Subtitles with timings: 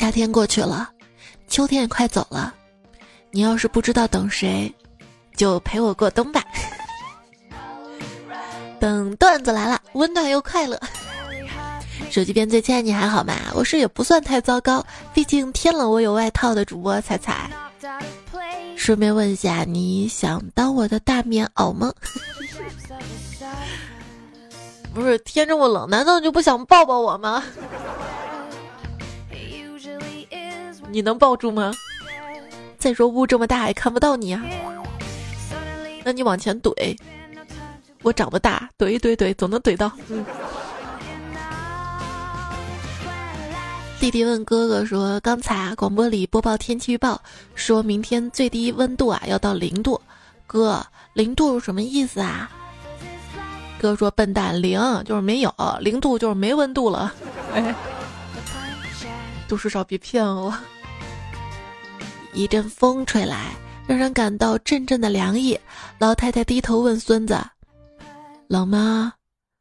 [0.00, 0.88] 夏天过去了，
[1.46, 2.54] 秋天也快走了。
[3.30, 4.74] 你要是不知道等谁，
[5.36, 6.42] 就陪我过冬吧。
[8.80, 10.80] 等段子来了，温暖又快乐。
[12.10, 13.34] 手机边最亲爱你还好吗？
[13.52, 14.82] 我是也不算太糟糕，
[15.12, 17.50] 毕竟天冷我有外套的主播彩彩。
[18.78, 21.92] 顺便问一下，你想当我的大棉袄吗？
[24.94, 27.44] 不是天这么冷，难道你就不想抱抱我吗？
[30.90, 31.72] 你能抱住吗？
[32.78, 34.42] 再说雾这么大，也看不到你啊。
[36.02, 36.96] 那你往前怼，
[38.02, 39.92] 我长得大，怼一怼怼，总能怼到。
[40.08, 40.24] 嗯。
[44.00, 47.20] 弟弟问哥哥说：“刚才啊，广播里播报天气预报，
[47.54, 50.00] 说明天最低温度啊要到零度。
[50.46, 50.82] 哥，
[51.12, 52.50] 零度什么意思啊？”
[53.78, 57.12] 哥说：“笨蛋，零就是没有，零度就是没温度了。”
[57.52, 57.74] 哎，
[59.46, 60.50] 都市少别骗我。
[62.32, 63.52] 一阵风吹来，
[63.86, 65.58] 让人感到阵阵的凉意。
[65.98, 67.38] 老太太低头问孙子
[68.48, 69.12] ：“冷吗？”“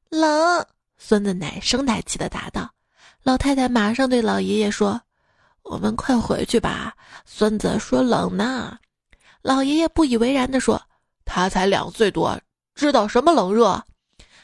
[0.09, 0.65] 冷。”
[0.97, 2.69] 孙子奶声奶气的答道。
[3.23, 5.01] 老太太马上对老爷爷说
[5.63, 6.93] ：“我们快回去吧。”
[7.25, 8.77] 孙子说：“冷呢。”
[9.41, 10.81] 老爷爷不以为然地说
[11.25, 12.39] ：“他才两岁多，
[12.75, 13.83] 知道什么冷热？”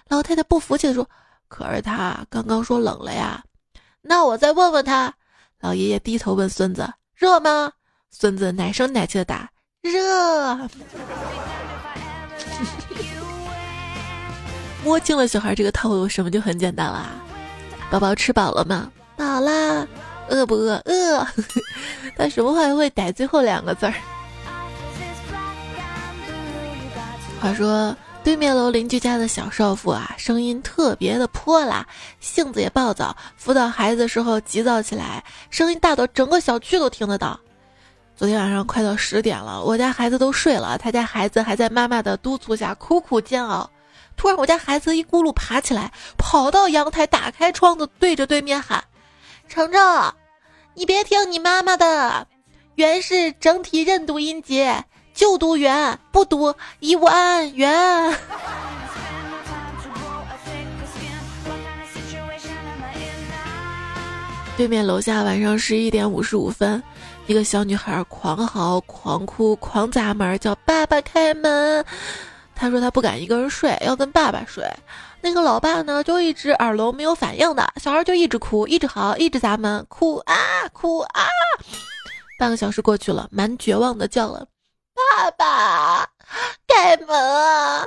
[0.10, 1.08] 老太太不服气地说
[1.48, 3.44] ：“可是他刚刚说冷了呀。”
[4.02, 5.14] 那我再问问他。
[5.60, 7.72] 老爷爷低头问孙子：“热吗？”
[8.18, 9.50] 孙子奶声奶气的答
[9.84, 10.56] ：“热。
[14.86, 17.10] ”摸清了小孩这个套路，什么就很简单啦。
[17.92, 18.90] 宝宝吃饱了吗？
[19.18, 19.86] 饱啦。
[20.30, 20.82] 饿不饿？
[20.86, 21.28] 饿。
[22.16, 23.94] 他什么话会逮最后两个字儿？
[27.42, 27.94] 话说
[28.24, 31.86] 对面楼邻居家的小少妇啊，声音特别的泼辣，
[32.22, 37.38] 性子也暴躁，辅导孩子的时候急躁起来，声音大到整个小区都听得到。
[38.18, 43.70] 昨天晚上快到十点了，我家孩子都睡了，他家孩子还在妈妈的督促下苦苦煎熬。
[44.16, 48.86] 突然，我家孩子一咕噜爬起来，跑到阳台，打开窗子，对着对面喊
[49.50, 50.14] ：“程程，
[50.76, 52.26] 你别听你妈妈的，
[52.76, 57.54] 圆是整体认读音节，就读圆，不读一无安
[64.58, 66.82] 对面楼下晚上十一点五十五分，
[67.28, 71.86] 一个小女孩狂嚎、狂哭、狂砸门，叫爸爸开门。
[72.56, 74.64] 她说她不敢一个人睡，要跟爸爸睡。
[75.20, 80.34] 那个老爸呢，就一直耳聋没有反应的，小孩就一直哭，一直嚎，一直砸门，哭啊
[80.72, 81.26] 哭啊。
[82.40, 84.48] 半个小时过去了，蛮绝望的叫了
[84.96, 86.10] ：“爸爸，
[86.66, 87.86] 开门啊！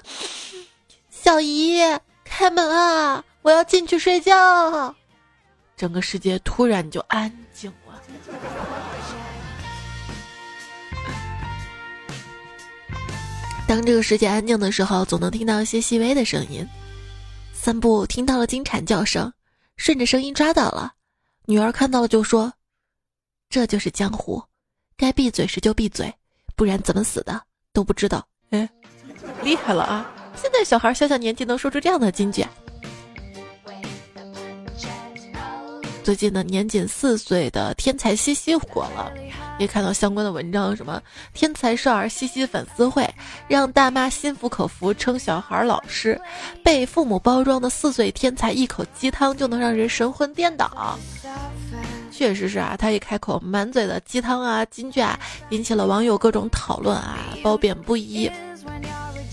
[1.11, 1.81] 小姨，
[2.25, 3.25] 开门啊！
[3.41, 4.95] 我要进去睡觉。”
[5.79, 8.03] 整个世界突然就安静了。
[13.67, 16.67] 当这个世界安静的时候，总能听到一些细微的声音。
[17.53, 19.33] 三步听到了金蝉叫声，
[19.77, 20.93] 顺着声音抓到了。
[21.47, 22.53] 女儿看到了就说
[23.49, 24.43] ：“这就是江湖，
[24.97, 26.13] 该闭嘴时就闭嘴，
[26.57, 27.41] 不然怎么死的
[27.73, 28.69] 都不知道。”哎，
[29.45, 30.11] 厉害了啊！
[30.35, 32.45] 现在小孩小小年纪能说出这样的金句。
[36.09, 39.13] 最近呢，年仅四岁的天才西西火了。
[39.59, 41.03] 也看到相关的文章，什么
[41.35, 43.07] 天才少儿西西粉丝会，
[43.47, 46.19] 让大妈心服口服，称小孩老师，
[46.65, 50.99] 被父母包装的四岁天才，一口鸡汤就能让人神魂颠倒。
[52.11, 55.21] 确实是啊，他一开口，满嘴的鸡汤啊、金句啊，
[55.51, 58.33] 引起了网友各种讨论啊，褒贬不一。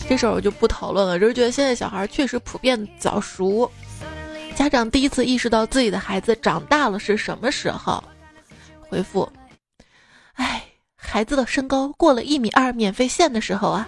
[0.10, 3.72] 这事儿我就不讨论了，只是觉得现在小孩确实普遍早熟。
[4.56, 8.02] 家长第一次意识到自己的孩子长大了是什么时候？
[8.88, 9.30] 回复。
[10.36, 10.64] 哎，
[10.96, 13.88] 孩子的身高过了一米二免费线的时候啊！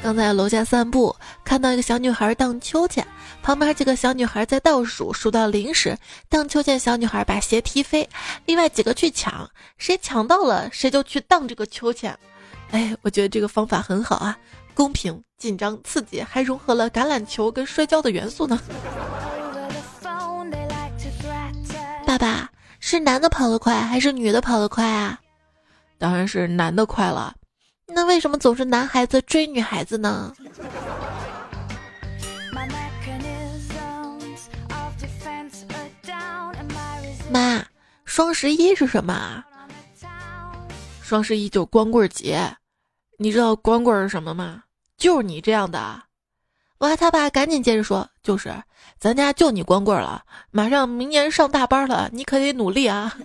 [0.00, 1.14] 刚在楼下散步，
[1.44, 3.04] 看到一个小女孩荡秋千，
[3.42, 5.98] 旁边几个小女孩在倒数，数到零时，
[6.28, 8.08] 荡秋千小女孩把鞋踢飞，
[8.46, 12.16] 另外几个去抢，谁抢到了谁就去荡这个秋千。
[12.70, 14.36] 哎，我觉得这个方法很好啊，
[14.74, 18.60] 公平、紧张、刺激，还融合了橄榄球跟摔跤的元素呢。
[22.06, 22.50] 爸爸
[22.80, 25.18] 是男的跑得快还是女的跑得快啊？
[25.96, 27.34] 当然是男的快了。
[27.86, 30.32] 那为什么总是男孩子追女孩子呢？
[37.30, 37.64] 妈，
[38.04, 39.42] 双十一是什么？
[41.00, 42.54] 双十一就光棍节。
[43.24, 44.64] 你知道光棍是什么吗？
[44.98, 46.02] 就是你这样的。
[46.80, 48.54] 哇，他爸赶紧接着说：“就是，
[48.98, 53.16] 咱家就你光棍了，马上明年上大班了，你可得努力啊。”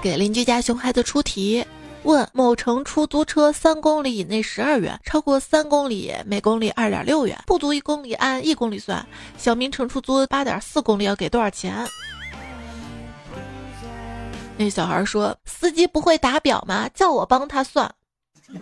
[0.00, 1.66] 给邻居家熊孩子出题。
[2.04, 9.04] 问某城出租车三公里以内十二元，超过三公里每公里二点六元，不足一公里按一公里算。
[9.36, 11.84] 小明乘出租八点四公里要给多少钱？
[14.58, 16.88] 那小孩说：“司机不会打表吗？
[16.94, 17.94] 叫我帮他算。”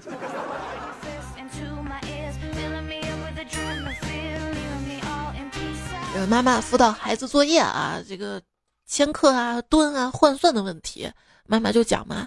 [6.29, 8.43] 妈妈辅导孩子作业啊，这个
[8.87, 11.13] 千克啊、吨啊、换算的问题，
[11.47, 12.27] 妈妈就讲嘛。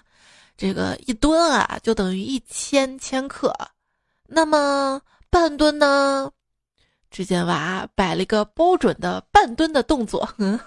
[0.55, 3.53] 这个一吨啊，就等于一千千克，
[4.27, 6.31] 那么半吨呢？
[7.09, 10.29] 只见娃摆了一个标准的半吨的动作。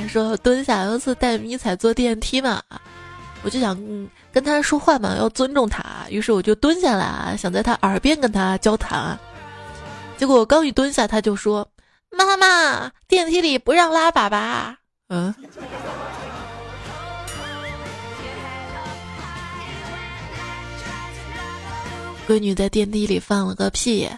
[0.00, 2.62] 他说蹲下，有一次带迷彩坐电梯嘛，
[3.42, 3.76] 我就想
[4.32, 9.18] 跟他说话嘛，要尊重他，于是我就蹲下来，想在他耳边跟他交谈。
[10.16, 11.68] 结果我刚一蹲下，他就说
[12.10, 14.74] ：“妈妈，电梯里不让拉粑粑。”
[15.08, 15.34] 嗯，
[22.26, 24.10] 闺女在电梯里放了个屁，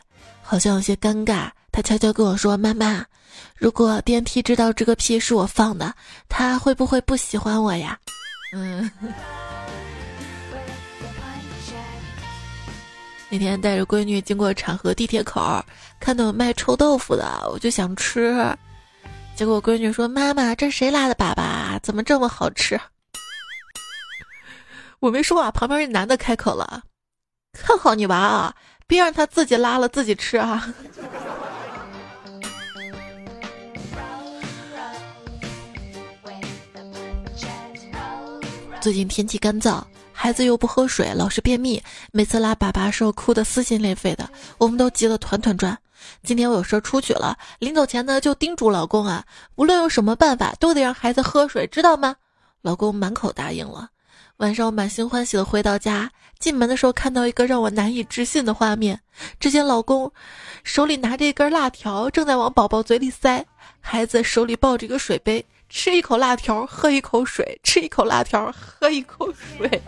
[0.43, 1.51] 好像有些尴尬。
[1.71, 3.05] 她悄悄跟我说：“妈妈，
[3.57, 5.95] 如果电梯知道这个屁是我放的，
[6.29, 7.99] 他会不会不喜欢我呀？”
[8.55, 8.91] 嗯。
[13.33, 15.65] 那天带着闺女经过长河地铁口，
[16.01, 18.35] 看到有卖臭豆腐的，我就想吃。
[19.37, 21.79] 结果闺女说：“妈妈，这谁拉的粑粑？
[21.81, 22.79] 怎么这么好吃？”
[24.99, 26.83] 我没说话，旁边一男的开口了
[27.55, 28.55] ：“看好你娃啊，
[28.89, 30.75] 别让他自己拉了自己吃啊！”
[38.81, 41.83] 最近天气干燥，孩子又不喝水，老是便秘，
[42.13, 45.77] 每次拉粑粑时候哭得撕心裂肺的，我们都急得团团转。
[46.23, 49.23] 今天我有事出去了，临走前呢就叮嘱老公啊，
[49.57, 52.17] 无论用什么办法都得让孩子喝水，知道吗？
[52.63, 53.91] 老公满口答应了。
[54.39, 58.99] 晚上我满心欢喜的回到家，进门的时候看到一个让我难以置信的画面：
[59.39, 60.11] 只见老公
[60.65, 63.45] 手里拿着一根辣条，正在往宝宝嘴里塞，
[63.79, 69.71] 孩子手里抱着一个水杯，吃一口辣条，喝一口水，吃一口辣条，喝一口水。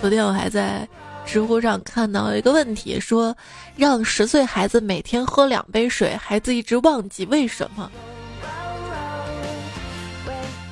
[0.00, 0.88] 昨天我还在
[1.24, 3.36] 知乎上看到一个问题，说
[3.76, 7.88] 让十岁孩子每天喝两杯水，孩子一直忘记为什么？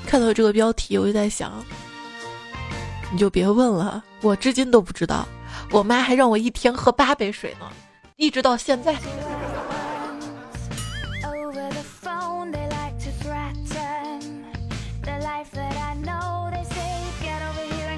[0.05, 1.65] 看到这个标题，我就在想，
[3.13, 5.29] 你就别问了，我至今都不知道。
[5.71, 7.67] 我妈还让我一天喝八杯水呢，
[8.17, 8.95] 一直到现在。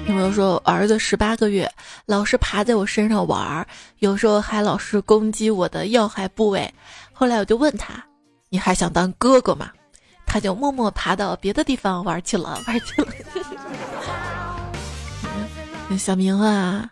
[0.07, 1.71] 朋友说，儿子十八个月，
[2.05, 3.65] 老是爬在我身上玩儿，
[3.99, 6.71] 有时候还老是攻击我的要害部位。
[7.13, 8.03] 后来我就问他
[8.49, 9.71] ：“你还想当哥哥吗？”
[10.27, 13.07] 他就默默爬到别的地方玩去了，玩去了。
[15.97, 16.89] 小明啊，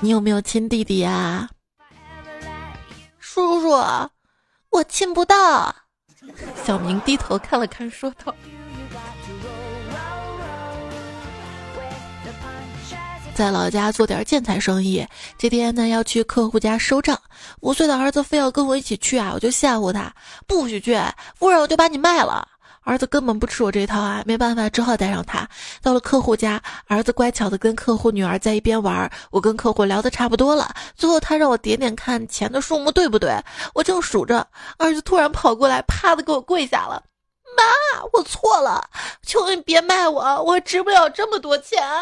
[0.00, 1.48] 你有没有亲弟弟呀？
[3.18, 3.70] 叔叔，
[4.70, 5.74] 我亲不到。
[6.64, 8.34] 小明低头看了看，说道。
[13.34, 15.06] 在老家做点建材生意，
[15.36, 17.20] 这天呢要去客户家收账。
[17.60, 20.12] 五岁的儿子非要跟我一起去啊，我就吓唬他，
[20.46, 21.00] 不许去，
[21.38, 22.46] 不然我就把你卖了。
[22.88, 25.46] 儿子根本不吃我这一套啊，没办法，只好带上他。
[25.82, 33.38] 到了客户家，儿子乖巧的跟客户女儿在一边玩，我跟客户聊的差不多了，最后他让我点点看钱的数目对不对，
[33.74, 34.46] 我正数着，
[34.78, 37.02] 儿子突然跑过来，啪的给我跪下了，
[37.54, 37.62] 妈，
[38.14, 38.88] 我错了，
[39.22, 41.82] 求你别卖我，我值不了这么多钱。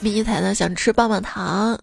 [0.00, 1.78] 迷彩呢想吃棒棒糖，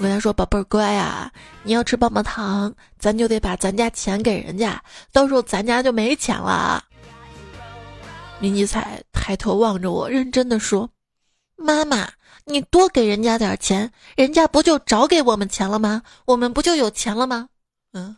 [0.00, 1.30] 我跟他说：“宝贝儿乖呀，
[1.62, 6.82] 你要吃棒棒糖，咱就得把咱家钱给人家，到时候咱家就没钱了。”
[8.40, 10.88] 迷你彩抬头望着我，认真的说
[11.54, 12.08] ：“妈妈，
[12.46, 16.00] 你多给人家点钱，人家不就找给我们钱了吗？
[16.24, 17.46] 我们不就有钱了吗？”
[17.92, 18.16] 嗯。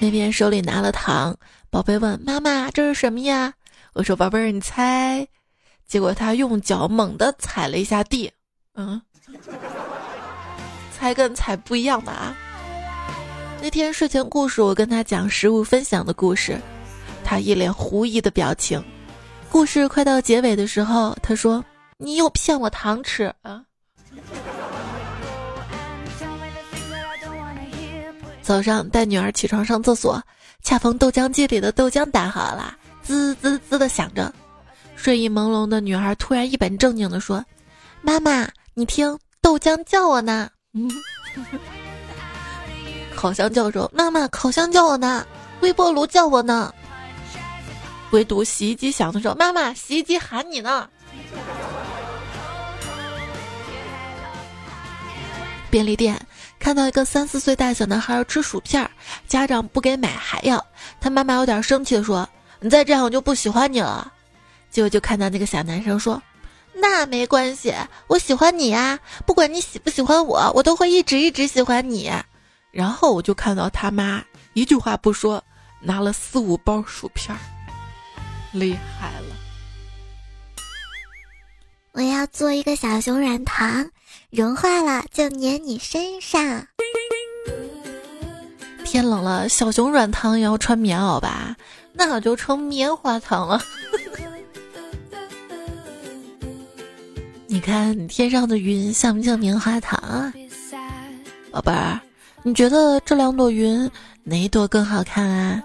[0.00, 1.36] 那边手里拿了糖，
[1.70, 3.54] 宝贝问妈妈：“这是什么呀？”
[3.94, 5.28] 我说：“宝贝儿，你猜。”
[5.86, 8.30] 结果他用脚猛地踩了一下地，
[8.74, 9.00] 嗯，
[10.92, 12.36] 猜跟踩不一样的啊。
[13.62, 16.60] 那天睡前故事，我跟他讲食物分享的故事，
[17.24, 18.82] 他一脸狐疑的表情。
[19.50, 21.64] 故事快到结尾的时候，他说
[21.96, 23.62] ：“你又骗我糖吃啊！”
[28.42, 30.20] 早上带女儿起床上厕所，
[30.62, 34.34] 恰逢豆浆机里的豆浆打好了，滋滋滋的响着。
[35.04, 37.44] 睡意朦胧的女孩突然一本正经的说
[38.00, 40.48] ：“妈妈，你听，豆浆叫我呢。”
[43.14, 45.26] 烤箱叫着：“妈妈，烤箱叫我呢。”
[45.60, 46.72] 微波炉叫我呢。
[48.12, 50.88] 唯独洗衣机响的时候，妈妈，洗衣机喊你呢。
[55.68, 56.18] 便利店。
[56.58, 58.90] 看到一个三四岁大小男孩要吃薯片，
[59.28, 60.64] 家长不给买还要，
[60.98, 62.26] 他妈妈有点生气的说
[62.58, 64.10] ：“你再这样我就不喜欢你了。”
[64.74, 66.20] 结果就看到那个小男生说
[66.74, 67.72] ：“那没关系，
[68.08, 72.10] 我喜欢你呀，不管你喜不喜欢我，我都会一直一直喜欢你。”
[72.72, 75.40] 然后我就看到他妈一句话不说，
[75.80, 77.38] 拿了四五包薯片儿，
[78.50, 79.36] 厉害了！
[81.92, 83.88] 我要做一个小熊软糖。
[84.30, 86.66] 融化了就粘你身上。
[88.84, 91.54] 天冷了，小熊软糖也要穿棉袄吧？
[91.92, 93.62] 那我就成棉花糖了。
[97.54, 100.32] 你看天上的云像不像棉花糖啊？
[101.52, 102.00] 宝贝儿，
[102.42, 103.88] 你觉得这两朵云
[104.24, 105.62] 哪一朵更好看啊？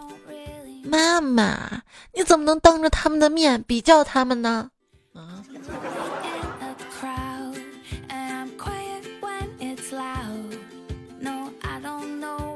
[0.83, 1.81] 妈妈，
[2.13, 4.69] 你怎么能当着他们的面比较他们呢？
[5.15, 5.41] 啊？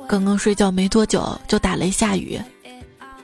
[0.07, 2.39] 刚刚睡觉没多久就打雷下雨，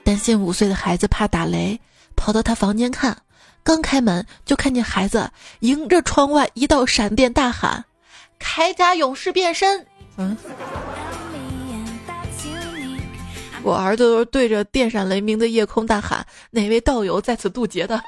[0.04, 1.80] 担心五岁的孩子怕打雷，
[2.16, 3.16] 跑到他房间看，
[3.64, 7.84] 刚开门就看见孩子迎着窗外一道闪电大喊
[8.40, 9.86] ：“铠甲勇士变身！”
[10.18, 10.36] 嗯，
[13.62, 18.02] 我儿子都是对着电闪雷鸣的夜空大喊：“哪位道友在此渡劫的？”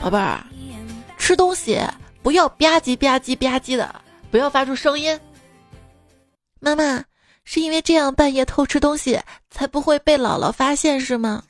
[0.00, 0.44] 宝贝儿，
[1.16, 1.80] 吃东西。
[2.22, 5.18] 不要吧唧吧唧吧唧的，不要发出声音。
[6.60, 7.02] 妈妈
[7.44, 9.18] 是因为这样半夜偷吃东西
[9.50, 11.42] 才不会被姥姥发现是吗？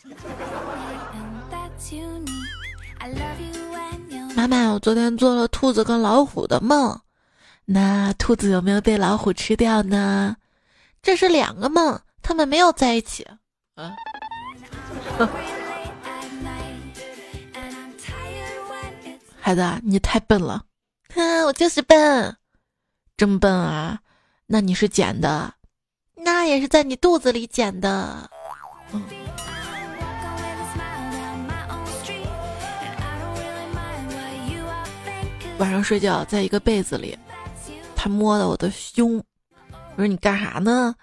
[4.34, 7.00] 妈妈，我昨天做了兔子跟老虎的梦，
[7.64, 10.36] 那兔子有没有被老虎吃掉呢？
[11.02, 13.26] 这是两个梦，他们没有在一起。
[13.74, 13.94] 啊。
[19.40, 20.62] 孩子，你太笨了，
[21.14, 22.36] 哼， 我就是笨，
[23.16, 23.98] 这么笨啊！
[24.46, 25.54] 那你是捡的，
[26.30, 28.30] 那也是在你肚子里捡的。
[35.56, 37.18] 晚上睡觉在一个被子里，
[37.96, 40.94] 他摸了我的胸，我说你干啥呢？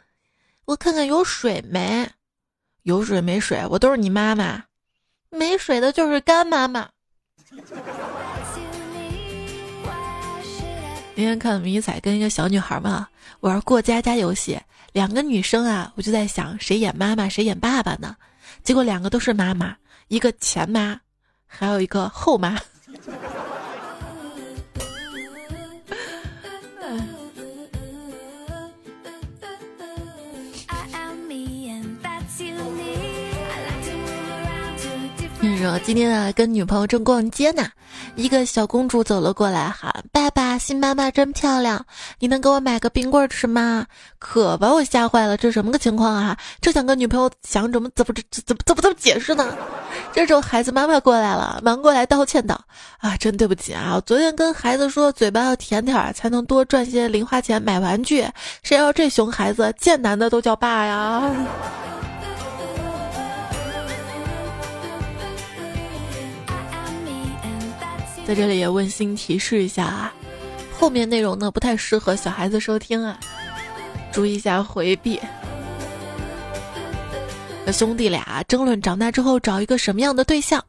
[0.64, 2.08] 我看看有水没？
[2.84, 3.66] 有水没水？
[3.70, 4.64] 我都是你妈妈，
[5.32, 6.88] 没水的就是干妈妈。
[11.16, 13.08] 那天看迷彩跟一个小女孩嘛
[13.40, 14.58] 玩过家家游戏，
[14.96, 18.16] 两个女生啊，我就在想谁演妈妈谁演爸爸呢？
[18.64, 19.76] 结果两个都是妈妈，
[20.08, 20.98] 一个前妈，
[21.46, 22.58] 还有一个后妈。
[35.66, 37.68] 说今天啊，跟女朋友正逛街呢，
[38.16, 41.84] 一个小公主走了过来，喊：“爸爸，新妈妈真漂亮，
[42.20, 43.84] 你能给我买个冰棍吃吗？”
[44.20, 46.38] 可把我吓坏了，这什么个情况啊？
[46.62, 49.58] 正想跟女朋友想怎么怎么怎怎么怎么怎么解释呢？
[50.14, 52.62] 这时候孩子妈妈过来了，忙过来道歉道
[53.02, 58.24] ：“啊，真对不起啊，我昨天跟孩子说，嘴巴要甜点儿，才能多赚些零花钱买玩具。
[58.62, 61.24] 谁要这熊孩子，见男的都叫爸呀。”
[68.28, 70.14] 在这里也温馨提示一下啊，
[70.80, 73.20] 后面内容呢不太适合小孩子收听啊，
[74.12, 75.20] 注意一下回避。
[77.72, 80.64] 兄弟俩争论长大之后找一个什么样的对象，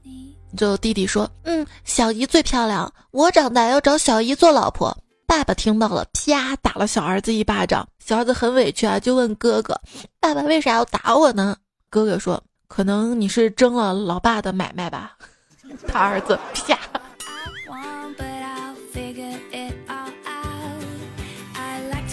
[0.57, 4.97] 就弟弟说：“嗯，小姨最漂亮，我长大要找小姨做老婆。”
[5.27, 7.87] 爸爸听到了，啪打了小儿子一巴掌。
[7.99, 9.79] 小儿子很委屈啊，就问哥哥
[10.21, 11.57] ：“爸爸为啥要打我呢？”
[11.91, 15.17] 哥哥说：“可能你是争了老爸的买卖吧。
[15.89, 16.79] ”他儿子啪。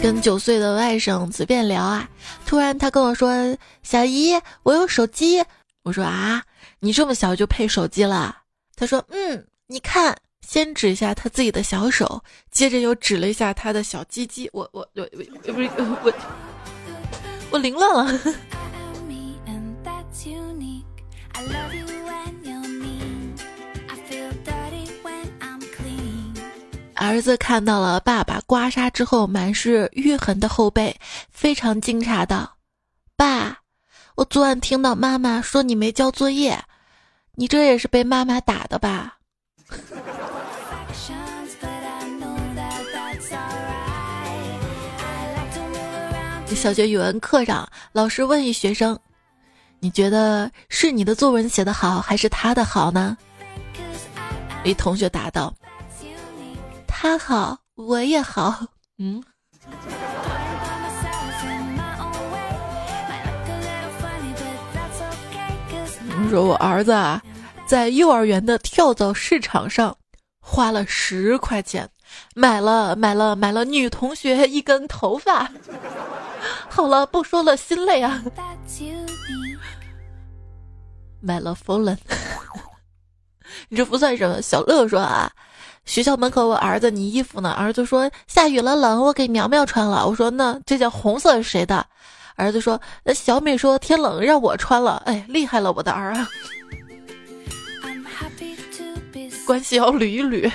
[0.03, 2.09] 跟九岁的外甥随便聊啊，
[2.45, 4.33] 突然他跟我说：“小姨，
[4.63, 5.41] 我有手机。”
[5.83, 6.43] 我说：“啊，
[6.81, 8.39] 你这么小就配手机了？”
[8.75, 10.13] 他说：“嗯，你看。”
[10.45, 14.49] 先指一下他自己的小手，接着又指了一下他的小鸡鸡。
[14.51, 16.13] 我我我我不是我
[17.51, 18.19] 我凌乱了。
[27.05, 30.95] 儿子看到了爸爸刮痧之后满是淤痕的后背，
[31.31, 32.55] 非常惊诧道
[33.17, 33.57] ：“爸，
[34.15, 36.63] 我昨晚听到妈妈说你没交作业，
[37.35, 39.17] 你这也是被妈妈打的吧？”
[46.55, 48.97] 小学语文课上，老师问一学生
[49.81, 53.17] ：“你觉得是你的作文写的好，还是他的好呢？”
[54.63, 55.53] 一同学答道。
[57.03, 58.65] 他好，我也好。
[58.97, 59.21] 嗯，
[66.17, 67.21] 你说我儿子啊，
[67.67, 69.97] 在幼儿园的跳蚤市场上
[70.39, 71.89] 花了十块钱，
[72.35, 75.51] 买了买了买了女同学一根头发。
[76.71, 78.23] 好了，不说了，心累啊。
[81.19, 81.97] 买了 Fallen，
[83.67, 84.41] 你这不算什么。
[84.41, 85.29] 小乐说啊。
[85.85, 87.51] 学校门口，我儿子，你衣服呢？
[87.51, 90.07] 儿子说下雨了，冷，我给苗苗穿了。
[90.07, 91.85] 我说那这件红色是谁的？
[92.35, 95.03] 儿子说那小美说天冷让我穿了。
[95.05, 96.27] 哎，厉害了，我的儿啊！
[99.45, 100.51] 关系要捋一捋。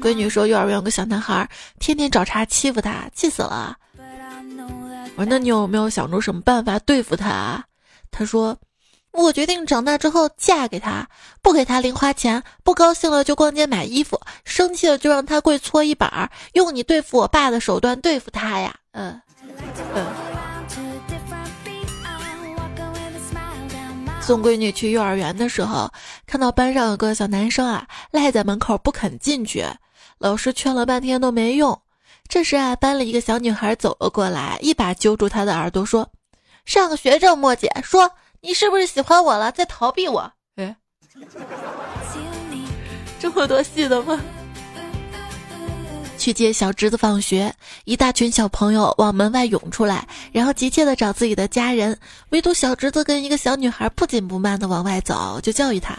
[0.00, 3.76] 闺女说幼儿园有个小男孩，天天找茬欺负她，气死了。
[5.16, 7.64] 我说那你有没有想出什么办法对付他？
[8.10, 8.56] 他说。
[9.22, 11.08] 我决定长大之后嫁给他，
[11.42, 18.74] 不给他零花钱，不高兴了就逛街买衣服，生气了就让他跪搓衣板儿，用你对付我爸的手段对付他呀。
[18.92, 19.20] 嗯
[19.94, 20.06] 嗯。
[24.20, 25.90] 送闺女去幼儿园的时候，
[26.26, 29.64] 看到班上有个小男生啊，赖在门口不肯进去，
[30.18, 31.80] 老师劝了半天都没用。
[32.28, 36.08] 这时啊，班里一个小女孩走了过来，一把揪住他的耳朵说
[36.66, 38.10] ：“上个学这墨迹，说。”
[38.46, 40.32] 你是不是喜欢我了，在逃避我？
[40.54, 40.76] 哎，
[43.18, 44.20] 这么多戏的吗？
[46.16, 47.52] 去接小侄子放学，
[47.84, 51.98] 一大群小朋友往门外涌出来，然后急切的找自己的家人，
[52.30, 55.98] 唯独小侄子跟一个小女孩不紧不慢的往外走，就教育他：“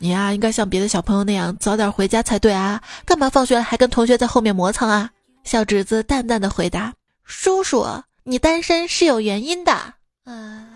[0.00, 5.10] 你啊，应该像别的小朋友那样早点回家才对啊，干嘛放学了还跟同学在后面磨蹭啊？”
[5.44, 7.86] 小侄子淡淡的回答：“叔叔，
[8.24, 9.92] 你单身是有原因的。”
[10.24, 10.66] 嗯。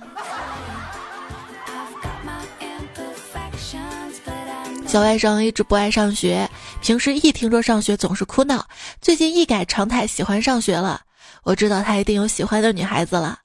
[4.94, 6.48] 小外甥一直不爱上学，
[6.80, 8.64] 平时一听说上学总是哭闹。
[9.00, 11.00] 最近一改常态，喜欢上学了。
[11.42, 13.36] 我知道他一定有喜欢的女孩子了。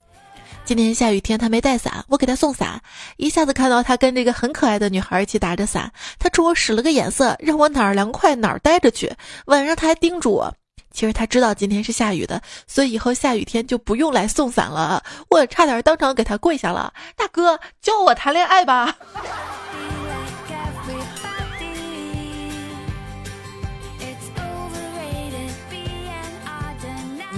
[0.63, 2.79] 今天下雨天，他没带伞，我给他送伞，
[3.17, 9.11] 一下子看到他跟这个很可爱的女孩一起打着伞，他冲我使了个眼色，让我哪儿凉快哪儿待着去。
[9.45, 10.53] 晚上他还叮嘱我，
[10.93, 15.03] 其实他知道今天是下雨的，所以以后下雨天就不用来送伞了。
[15.31, 18.95] 我差点当场给他跪下了，大哥教我谈恋爱吧。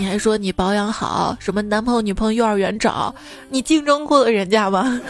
[0.02, 3.14] 你还说你保养好，什么男朋友女朋友幼儿园找，
[3.50, 5.00] 你竞争过了人家吗？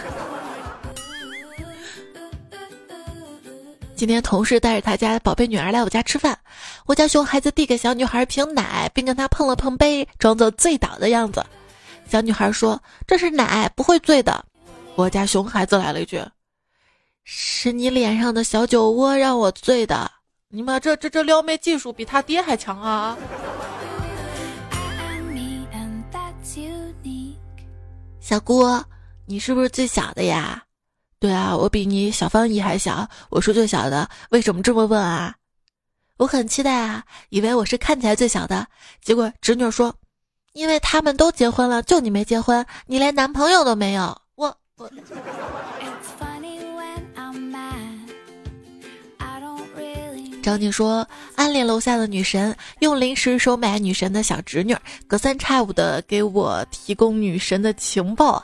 [3.95, 6.37] 今天同事带着他家宝贝女儿来我家吃饭，
[6.85, 11.41] 我家熊孩子递给小女孩瓶奶，并跟她碰了碰杯，装作醉倒的样子。
[12.09, 12.77] 小女孩说
[13.07, 14.43] ：“这是奶，不会醉的。”
[14.95, 16.21] 我家熊孩子来了一句
[17.23, 20.11] ：“是你脸上的小酒窝让我醉的。”
[20.53, 23.17] 你妈这这这撩妹技术比他爹还强啊！
[28.31, 28.63] 小姑，
[29.25, 30.63] 你是不是最小的呀？
[31.19, 34.09] 对啊，我比你小芳姨还小，我是最小的。
[34.29, 35.35] 为什么这么问啊？
[36.15, 38.65] 我很期待啊，以为我是看起来最小的，
[39.03, 39.93] 结果侄女说，
[40.53, 44.17] 因为他们都结婚了，就你没结婚，你连男朋友都没有。
[44.35, 44.89] 我我。
[50.41, 54.75] 张静说，暗恋楼下的女神，用零食收买女神的小侄女，
[55.07, 58.43] 隔三差五的给我提供女神的情报，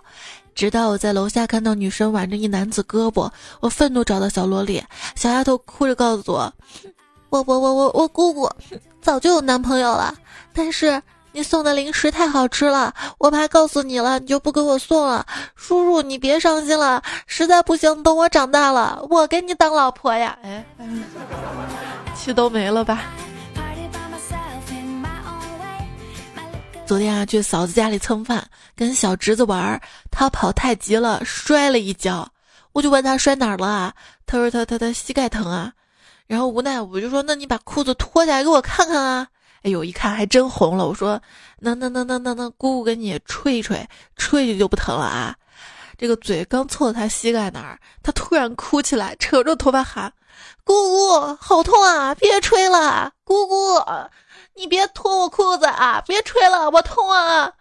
[0.55, 3.29] 直到我在楼下看到女神挽着一男子胳膊，
[3.59, 4.83] 我愤怒找到小萝莉，
[5.15, 6.53] 小丫头哭着告诉我，
[7.29, 8.49] 我我我我我姑姑
[9.01, 10.13] 早就有男朋友了，
[10.53, 11.01] 但是。
[11.37, 15.23] 你送的零食太好吃了，我怕告诉你了，你就不给我送了。
[15.55, 20.35] 叔叔，你别伤心了，实在不行，等我长大了，我给你当老婆呀。
[20.41, 20.65] 哎，
[22.15, 23.03] 气都没了吧？
[26.87, 28.43] 昨天啊，去嫂子家里蹭饭，
[28.75, 32.27] 跟小侄子玩，他跑太急了，摔了一跤。
[32.73, 33.93] 我就问他摔哪儿了啊？
[34.25, 35.71] 他说他他他膝盖疼啊。
[36.25, 39.27] 然后无奈我就说，那你把裤子脱下来给我看看啊。
[39.63, 40.87] 哎呦，一看还真红了。
[40.87, 41.21] 我说，
[41.59, 45.35] 那那那那那那，姑姑给你吹一吹，吹就就不疼了啊。
[45.97, 50.13] 这个嘴刚凑到他膝盖那儿，他突然哭起来，扯着头发喊
[50.63, 52.13] ：“姑姑，好痛啊！
[52.13, 53.81] 别吹了，姑姑，
[54.55, 56.03] 你别脱我裤子啊！
[56.05, 57.51] 别吹了，我痛啊！”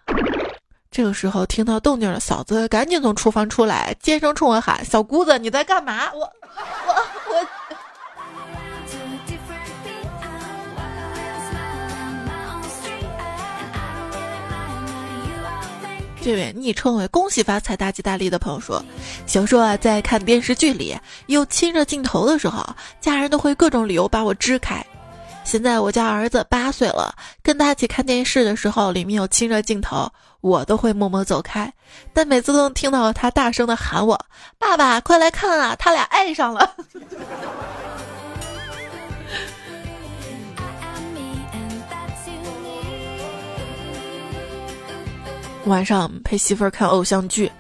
[0.93, 6.93] 这个时候听到动静了嫂子赶紧从厨房出来，尖声冲我喊：“小姑子，你在干嘛？”我，我，
[7.31, 7.76] 我。
[16.27, 18.85] 这位昵称为“恭喜发财，大吉大利”的朋友说
[19.27, 22.67] ：“小时候啊，在看电视剧里有亲热镜头的时候，
[23.01, 24.85] 家人都会各种理由把我支开。
[25.45, 30.11] 现在我家儿子八岁了，跟他一起看电视的时候，里面有亲热镜头，
[30.41, 31.73] 我都会默默走开。
[32.13, 34.21] 但每次都能听到他大声的喊我
[34.59, 36.75] ：‘爸爸，快来看啊，他俩爱上了。’”
[45.67, 47.51] 晚上陪媳妇儿看偶像剧，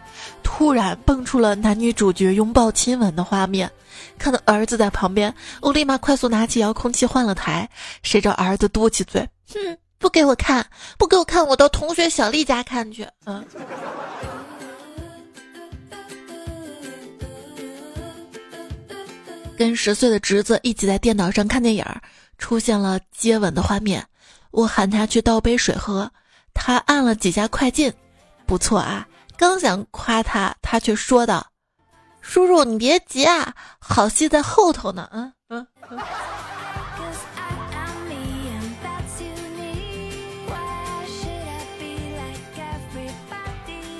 [0.42, 3.71] 突然蹦出了男女主角拥抱亲吻的画面，
[4.16, 7.69] 看到儿子在旁边，我立马快速拿起遥控器换了台，
[8.03, 10.64] 谁知儿子嘟起嘴，哼，不给我看，
[10.97, 13.07] 不给我看，我到同学小丽家看去。
[13.25, 13.45] 嗯。
[19.59, 21.85] 跟十岁的侄子一起在电脑上看电影，
[22.38, 24.07] 出现了接吻的画面，
[24.53, 26.09] 我喊他去倒杯水喝。
[26.57, 27.92] 他按了几下快进，
[28.47, 29.07] 不错啊！
[29.37, 31.47] 刚想夸他，他却说道
[32.23, 35.66] ：“叔叔，你别急啊，好戏在后头呢。”嗯嗯。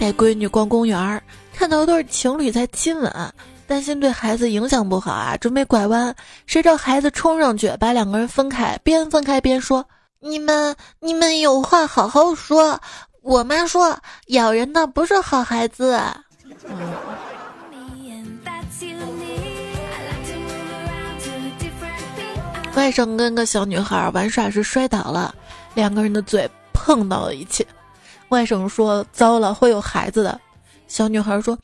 [0.01, 1.23] 带闺女逛公园，
[1.55, 3.35] 看到一对情侣在亲吻，
[3.67, 6.15] 担心对孩子影响不好啊，准备拐弯，
[6.47, 9.87] 谁知道孩子冲上去把两个人分开，边分开边说。
[10.27, 12.81] 你们你们有话好好说。
[13.23, 13.97] 我妈说
[14.29, 16.01] 咬人的不是好孩子。
[22.75, 25.35] 外甥跟个小女孩玩耍时摔倒了，
[25.75, 27.67] 两个人的嘴碰到了一起。
[28.29, 30.39] 外甥说：“糟了，会有孩子的。”
[30.87, 31.59] 小女孩说：“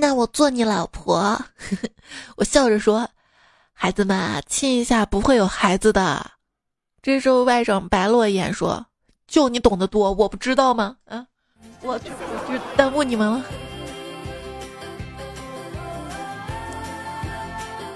[0.00, 1.40] 那我做你老婆。”
[2.36, 3.08] 我笑着说
[3.72, 6.30] ：“孩子们啊，亲一下不会有孩子的。”
[7.04, 8.86] 这时候外甥白了我一眼说
[9.28, 10.96] ：“就你懂得多，我不知道吗？
[11.04, 11.26] 啊，
[11.82, 13.44] 我我就耽误你们了。”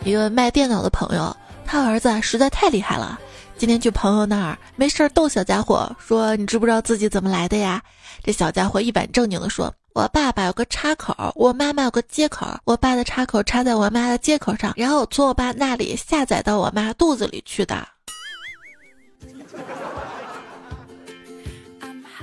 [0.05, 3.18] 一个卖电脑的朋友，他儿子实在太厉害了。
[3.57, 7.83] 今天去朋友那儿，没事儿逗小家伙说：“你知不知道自己怎么来的呀？”
[8.23, 17.88] 这小家伙一本正经的说：“我爸爸有个插口，我妈妈有个接口，我爸的插口插在我妈的接口上，然后从我爸那里下载到我妈肚子里去的。”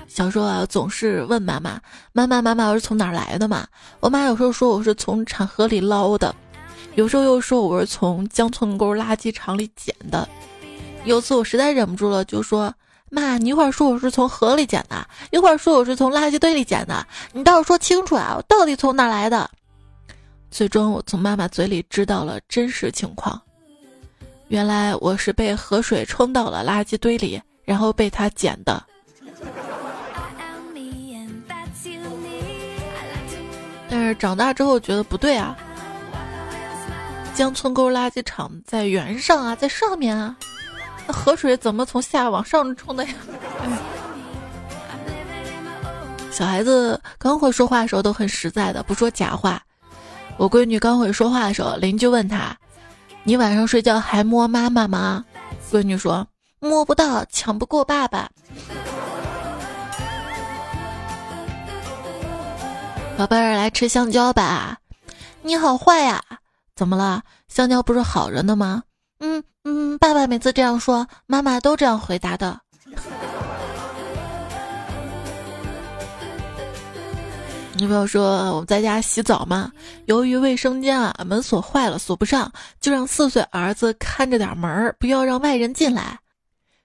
[0.08, 1.78] 小时候啊，总是问妈妈
[2.14, 3.68] ：“妈妈，妈妈，我是从哪儿来的嘛？”
[4.00, 6.34] 我妈有时候说我是从产河里捞的，
[6.96, 10.28] 有时候又说我是从江村沟垃圾场里捡的。
[11.04, 12.74] 有次我实在忍不住了，就说
[13.12, 19.50] ：“妈，你一会儿说我是从河里捡的，一会儿说我是从垃圾堆里捡的，你倒是说清楚啊，我到底从哪儿来的？”
[20.50, 23.42] 最终，我从妈妈嘴里知道了真实情况。
[24.48, 28.84] 原来我是被河水冲到了垃圾堆里，然后被他捡的。
[33.90, 35.56] 但是长大之后觉得不对啊，
[37.34, 40.36] 江村沟垃圾场在原上啊，在上面啊，
[41.08, 43.14] 那河水怎么从下往上冲的呀？
[46.32, 49.62] 小孩子刚会说话的时候都很实在的，不说假话。
[50.38, 52.56] 我闺女刚会说话的时候，邻居问她。
[53.28, 55.26] 你晚上睡觉还摸妈妈吗？
[55.72, 56.28] 闺女说
[56.60, 58.30] 摸不到，抢不过爸爸。
[63.18, 64.78] 宝贝儿，来吃香蕉吧。
[65.42, 66.22] 你好坏呀？
[66.76, 67.24] 怎么了？
[67.48, 68.84] 香蕉不是好人的吗？
[69.18, 72.60] 嗯嗯，爸爸每次这样说，妈妈都这样回答的。
[77.78, 79.70] 女朋友说我们在家洗澡嘛，
[80.06, 86.18] 由于卫生间啊门锁坏了锁不上，就让四岁儿子看着点门儿，不要让外人进来。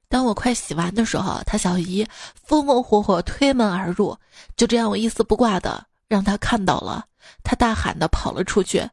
[0.09, 4.17] 当我快洗完的时候，他小姨风风火火推门而入，
[4.57, 7.05] 就这样我一丝不挂的让他看到了，
[7.45, 8.85] 他大喊的跑了出去。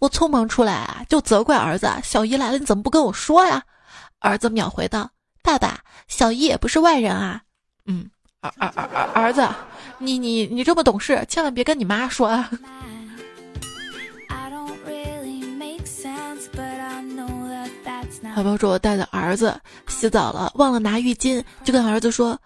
[0.00, 3.62] 我匆忙出来啊，就责怪儿子：小姨来了，你怎么不跟我说呀？
[4.18, 5.08] 儿子秒回道：
[5.44, 5.78] 爸爸，
[6.08, 7.40] 小姨也不是外人啊。
[7.86, 8.10] 嗯。
[8.40, 9.48] 儿儿儿儿儿子，
[9.98, 12.50] 你你你这么懂事，千万别跟你妈说啊！
[18.34, 22.38] 好朋友说，我带着儿子洗澡了，忘了拿浴巾，就跟儿子说：“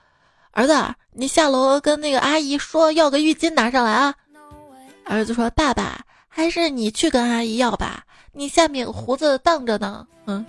[0.53, 0.75] 儿子，
[1.13, 4.15] 你下楼跟那个阿姨说，要个浴巾拿上来啊！”
[5.05, 10.47] 儿子说：“爸爸，还是你去跟阿姨要吧，你下面胡子荡着呢。”嗯。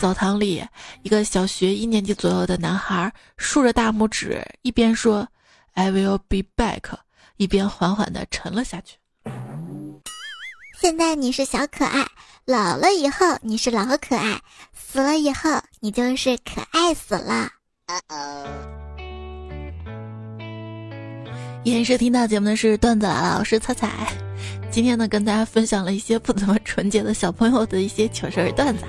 [0.00, 0.64] 澡堂里，
[1.02, 5.26] 一个小学一年级左右的男孩竖着大拇指，一边说
[5.74, 6.82] “I will be back”，
[7.36, 8.96] 一边缓缓地沉了下去。
[10.80, 12.06] 现在你是小可爱，
[12.44, 14.40] 老了以后你是老可爱，
[14.72, 17.50] 死了以后你就是可爱死了。
[21.64, 24.27] 延时听到节目的是段子来了，我是彩彩。
[24.70, 28.84] 今天呢，跟大家分享了一些不怎么纯洁的小朋友的一些糗事儿段子。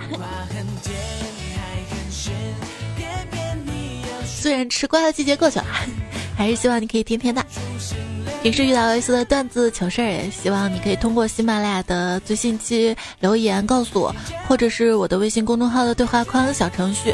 [4.26, 5.66] 虽然吃瓜的季节过去了，
[6.38, 7.44] 还是希望你可以天天的。
[8.42, 14.16] 平时遇到类似的段子糗事儿，也希望你可以通过喜马拉雅的最新期留言告诉我，
[14.48, 17.14] 或者是我的微信公众号的对话框小程序。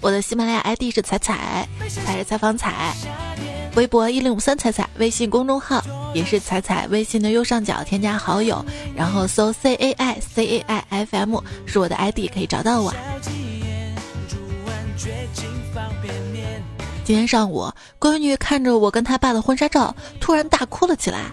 [0.00, 1.66] 我的喜马拉雅 ID 是彩彩，
[2.04, 2.94] 还是采访彩。
[3.78, 5.80] 微博一零五三彩彩，微信公众号
[6.12, 12.92] 也是彩彩，微信的右上角添加好友，然后搜 C A I C A I F M 是我的 ID，可以找到我。
[17.04, 21.26] 今天上午，闺女看着我跟她爸的婚纱照，突然大哭了起来。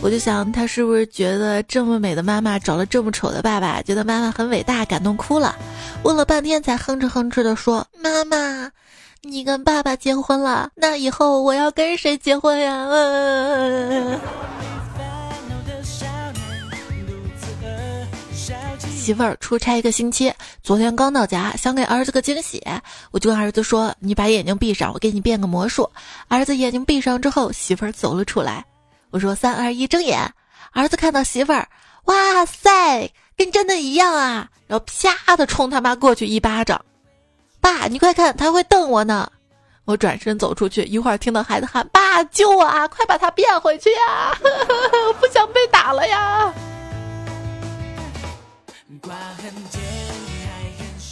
[0.00, 5.54] 我就想，她是不是觉得这么美的妈妈找了这么丑的爸爸，觉得妈妈很伟大，感动哭了？
[6.02, 8.70] 问了半天，才哼哧哼哧的说：“妈妈，
[9.22, 12.88] 你跟爸爸结婚了，那以后我要跟谁结婚呀？”
[18.88, 22.62] 媳妇儿出差一个星期，昨天刚到家，想给儿子个惊喜，
[23.10, 25.90] 我就跟儿子说：“你把眼睛闭上，我给你变个魔术。”
[26.28, 28.64] 儿子眼睛闭上之后，媳妇儿走了出来。
[29.10, 30.32] 我说：“三二一，睁眼！”
[30.72, 31.68] 儿子看到媳妇儿，
[32.04, 34.48] 哇塞，跟真的一样啊！
[34.66, 36.80] 然后啪的冲他妈过去一巴掌。
[37.60, 39.30] 爸，你快看，他会瞪我呢！
[39.86, 42.86] 我转身走出去，一会儿听到孩子喊：“爸，救我啊！
[42.86, 44.38] 快把他变回去呀！
[45.20, 46.52] 不想被打了呀！”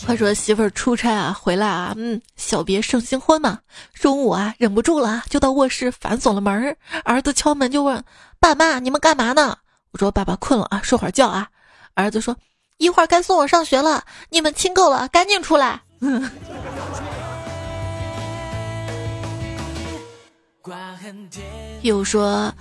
[0.06, 3.58] 话说媳妇儿出差啊，回来啊，嗯，小别胜新婚嘛。
[3.94, 6.76] 中午啊，忍不住了，就到卧室反锁了门儿。
[7.04, 8.02] 儿子敲门就问
[8.38, 9.58] ：“爸妈，你们干嘛呢？”
[9.92, 11.48] 我说：“爸爸困了啊，睡会儿觉啊。”
[11.94, 12.37] 儿子说
[12.78, 15.82] ：“一会儿该送我上学了，你们亲够了，赶紧出来。”
[21.82, 22.54] 又说。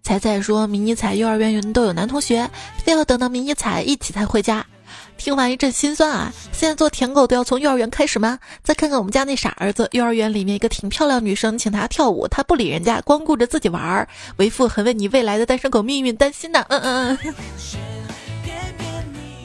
[0.00, 2.48] 彩彩说：“迷你彩幼儿园人都有男同学，
[2.82, 4.64] 非要等到迷你彩一起才回家。”
[5.18, 6.32] 听完一阵心酸啊！
[6.52, 8.38] 现在做舔狗都要从幼儿园开始吗？
[8.62, 14.08] 再看看我们家那傻儿子，幼儿园里面一个挺漂亮女生请他跳舞，他不理人家，光顾着自己玩儿。
[14.36, 16.64] 为父很为你未来的单身狗命运担心呢。
[16.68, 17.34] 嗯嗯嗯。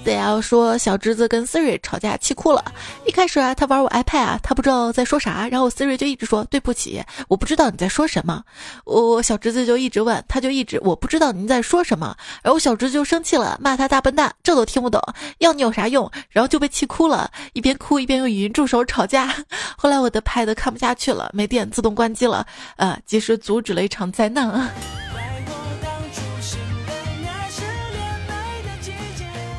[0.04, 2.64] Z L 说小侄子跟 Siri 吵架气哭了。
[3.06, 8.44] 一开始啊，他玩我 iPad 啊，他不知道在说啥，然后 Siri 就一直说对不起，我不知道你在说什么。
[8.84, 12.16] 我小侄子就一直问，他就一直我不知道您在说什么。
[12.44, 15.02] 然后小侄子就生气了，骂他大笨蛋，这都听不懂，
[15.38, 16.12] 要你有啥用？
[16.30, 19.34] 然后就被气哭了，一边哭一边用语音助手吵架。
[19.78, 24.70] 后来我的 Pad 看不下去了，没电，自动关机了，呃，及时阻止了一场灾难啊。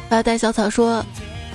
[0.09, 1.05] 发呆小草说：“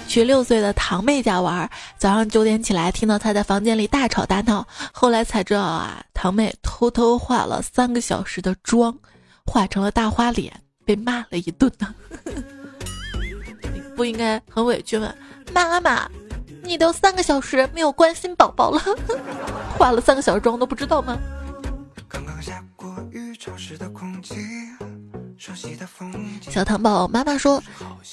[0.07, 4.67] 去六岁的堂妹家玩，早上九点起来，听到她在房间里大吵大闹。
[4.91, 8.97] 后来才知道啊，堂妹偷偷化了三个小时的妆，
[9.45, 10.51] 化成了大花脸，
[10.83, 11.95] 被骂了一顿呢。
[13.95, 15.13] 不应该很委屈吗？
[15.53, 16.09] 妈妈，
[16.63, 18.81] 你都三个小时没有关心宝宝了，
[19.77, 21.17] 化了三个小时妆都不知道吗？”
[22.09, 24.35] 刚刚下过雨，潮湿的空气。
[26.49, 27.61] 小糖宝妈妈说，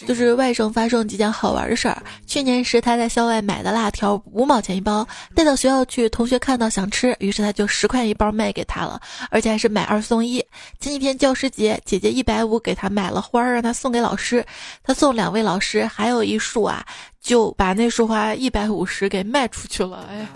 [0.07, 2.03] 就是外甥发生几件好玩的事儿。
[2.27, 10.39] 去年时他在校外买的辣条五毛钱一包，带到学校去，同学看到想吃，于是他就十块一包卖给他了，而且还是买二送一。
[10.81, 14.45] 前几天教师节，姐姐一百五给他买了花，让他送给老师，
[14.83, 16.85] 他送两位老师，还有一束啊，
[17.21, 20.09] 就把那束花一百五十给卖出去了。
[20.11, 20.27] 哎，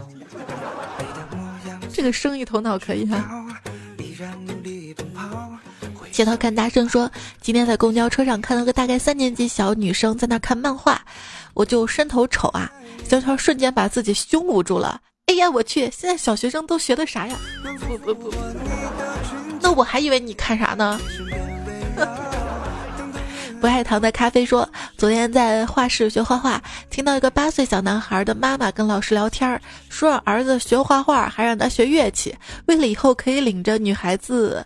[1.93, 3.47] 这个生意头脑可以啊。
[6.21, 11.01] 街头看大圣说，今天在公交车上看到个大概三年级小女生在那看漫画，
[11.55, 12.71] 我就伸头瞅啊，
[13.09, 15.01] 小乔瞬间把自己胸捂住了。
[15.29, 17.35] 哎呀，我去，现在小学生都学的啥呀？
[17.89, 18.31] 不不不，
[19.63, 21.01] 那我还以为你看啥呢？
[23.59, 34.63] 不爱糖的咖啡说，昨天在画室学画画，听到一个八岁小男孩的妈妈跟老师聊天，说让儿子学画画，还让他学乐器，为了以后可以领着女孩子。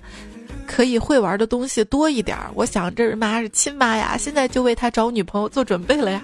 [0.67, 6.23] 可以会玩的东西多一点儿，我想这是妈是亲妈呀，现在就为他找女朋友做准备了呀，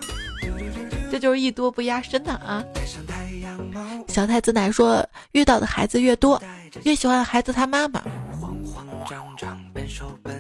[1.11, 2.65] 这就是艺多不压身呐啊！
[4.09, 6.43] 小太子奶说，遇到的孩子越多，
[6.85, 8.03] 越喜欢孩子他妈妈。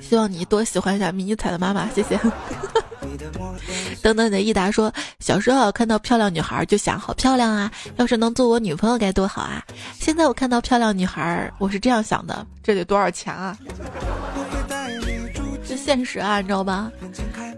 [0.00, 2.18] 希望你多喜欢一下迷彩的妈妈，谢谢。
[4.02, 7.70] 等等的益达说，小时候看到漂亮女孩就想，好漂亮啊！
[7.96, 9.62] 要是能做我女朋友该多好啊！
[9.98, 13.56] 现在我看到漂亮女孩，我是这样想的，这得多少钱啊？
[15.68, 16.90] 这现实啊，你知道吧？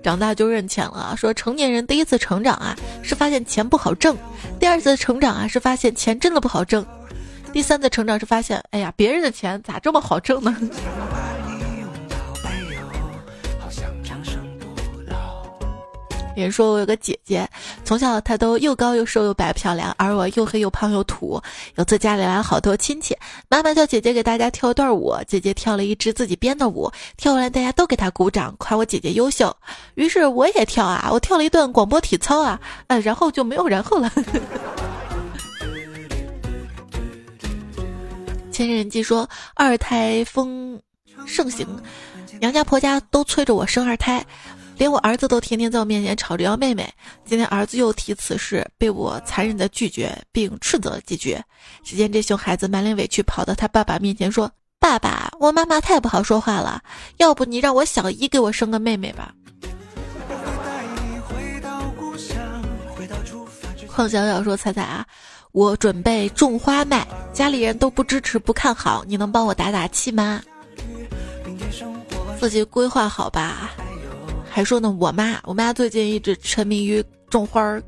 [0.03, 1.15] 长大就认钱了。
[1.17, 4.15] 说成年人第一次成长啊，是发现钱不好挣；
[4.59, 6.83] 第二次成长啊，是发现钱真的不好挣；
[7.53, 10.57] 第三次成长是发现，哎呀，别人的钱咋这么好挣呢？
[16.35, 17.47] 别人说我有个姐姐，
[17.85, 21.41] 从小她都又高又瘦又白漂亮，而我又黑又胖又土。
[21.75, 23.15] 有次家里来了好多亲戚，
[23.49, 29.55] 妈妈叫姐姐给大家跳一段舞，姐姐跳了一支自己编的舞，跳完大家都给她鼓掌，夸我姐姐优秀。
[29.95, 34.11] 于是我也跳啊，我跳了一段广播体操啊，呃，然后就没有然后了。
[38.51, 40.81] 千人记说二胎风
[41.27, 41.67] 盛行，
[42.41, 44.25] 娘家婆家都催着我生二胎。
[44.83, 46.93] 连我儿子都天天在我面前吵着要妹妹，
[47.25, 51.39] 今天儿子又提此事，被我残忍的拒绝并斥责了几句。
[51.85, 56.83] 只见这熊孩子满脸委屈，跑到他爸爸面前说：“爸爸，我妈妈太不好说话了，
[57.19, 59.33] 要不你让我小姨给我生个妹妹吧。”
[63.87, 65.07] 邝小小说：“彩彩啊，
[65.53, 70.43] 我准备种花卖，家里人都不支持不看好，你能帮我打打气吗？
[72.41, 73.71] 自己规划好吧。”
[74.55, 77.83] 还说呢，我妈，我妈最近一直沉迷于种花儿。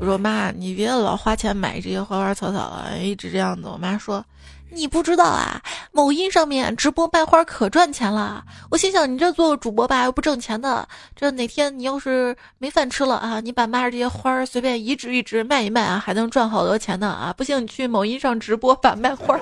[0.00, 3.68] 我说妈，你别老花钱买这些花花草草了，一直这样子。
[3.68, 4.24] 我妈说，
[4.70, 5.60] 你不知道啊，
[5.92, 8.42] 某音上面直播卖花可赚钱了。
[8.70, 17.30] 我心想，你这做主播吧又不挣钱的，这哪天你要是没饭吃了啊，你把妈这些花儿随便移植移植卖一卖啊，还能赚好多钱呢啊！
[17.36, 19.40] 不信你去某音上直播吧卖花儿，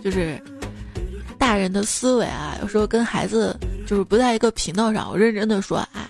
[0.02, 0.42] 就是。
[1.42, 5.10] 大人的思维啊，有时候跟孩子就是不在一个频道上。
[5.10, 6.08] 我认真的说啊，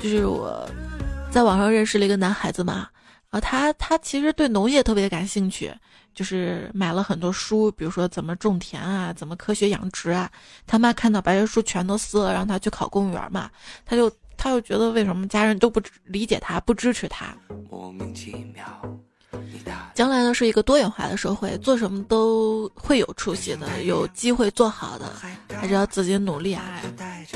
[0.00, 0.66] 就是我
[1.30, 2.88] 在网上认识了一个男孩子嘛，
[3.28, 5.70] 啊，他他其实对农业特别感兴趣，
[6.14, 10.30] 就是买了很多书，比如说怎么种田啊，怎么科学养殖啊。
[10.66, 13.50] 他妈看到把这书全都撕了，让他去考公务员嘛，
[13.84, 17.36] 他就他就觉得为什么家人都不理解他，不支持他。
[17.68, 18.64] 莫名其妙。
[19.94, 25.12] 将来呢是一个多元化的社会，做什么都会有出息的，有机会做好的，
[25.54, 26.80] 还是要自己努力啊！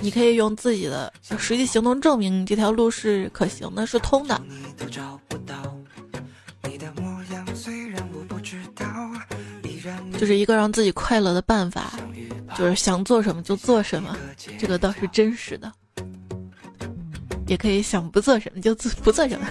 [0.00, 4.40] 你可以用自己的实际行动证明这条路是可行的，是通的。
[10.18, 11.92] 就是一个让自己快乐的办法，
[12.56, 14.16] 就是想做什么就做什么，
[14.58, 15.70] 这个倒是真实的。
[17.46, 19.46] 也可以想不做什么就做不做什么。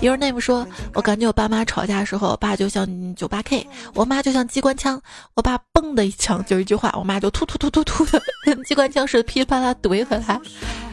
[0.00, 5.00] Your name 说，我感觉我爸妈吵架的时候，我爸就像九八 K，我妈就像机关枪。
[5.34, 10.40] 我爸嘣的一枪就一句话，我妈就突突突突突的跟机关枪似的噼里啪啦怼回来。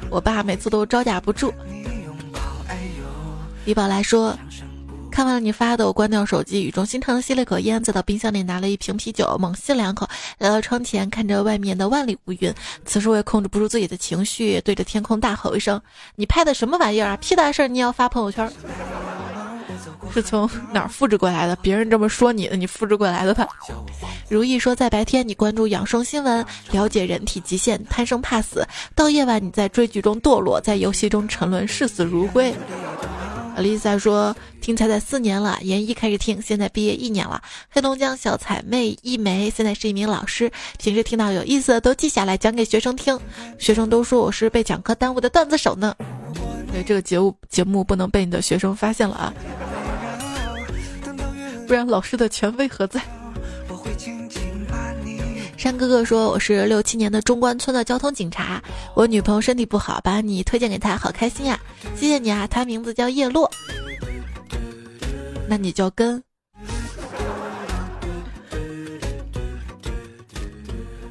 [0.10, 1.54] 我爸每次都招架不住。
[3.66, 4.38] 李宝来说。
[5.20, 12.54] 看完了你发的，我关掉手机，语重心长的吸了口烟，再到冰箱里拿了一瓶啤酒，猛吸两口，来到窗前，看着外面的万里无云。
[12.86, 15.82] 此时我也控制不住自己的情绪，对着天空大吼一声
[16.16, 17.18] ：“你拍的什么玩意儿啊？
[17.18, 18.50] 屁大事儿你也要发朋友圈？
[20.14, 21.54] 是从哪儿复制过来的？
[21.58, 23.46] 别人这么说你的，你复制过来的吧？”
[24.30, 28.62] 如意说，在白天你关注养生新闻，了解人体极限，贪生怕死；
[28.96, 32.56] 到夜晚你在追剧中堕落，在游戏中沉沦，视死如归。
[33.58, 37.42] Lisa 说：“听彩彩四年了，研一开始听，现在毕业一年了。
[37.70, 43.20] 黑龙江小彩妹一枚，现在是一名老师，平时听到有意思的都记下来讲给学生听。
[43.58, 45.94] 学生都说我是被讲课耽误的段子手呢。
[46.72, 49.34] 对这个节目节目不能被你的学生发现了啊，
[51.68, 53.02] 不然老师的权威何在？”
[55.60, 61.60] 山哥哥说：“我是六七年的中关村的交通警察，我女朋友身体不好，把你推荐给她，好开心呀！
[61.98, 63.52] 谢谢你啊，她名字叫叶落，
[65.50, 66.24] 那你就跟。”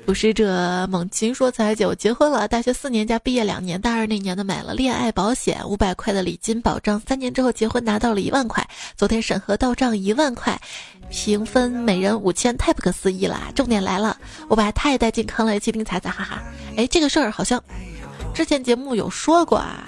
[0.09, 10.59] 捕食者猛禽说：“彩姐，我结婚了，大学四年加毕业两年，大二那年的买了恋爱保险，五百块的礼金保障，三年之后结婚拿到了一万块，昨天审核到账一万块。”
[11.13, 13.53] 平分每人五千，太不可思议了！
[13.55, 14.17] 重点来了，
[14.49, 16.43] 我把太带进坑了，一起听彩彩，哈哈！
[16.79, 17.63] 哎，这个事儿好像
[18.33, 19.85] 之前节目有说过啊。